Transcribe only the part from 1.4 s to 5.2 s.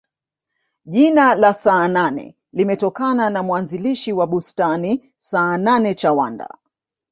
saanane limetokana na muanzilishi wa bustani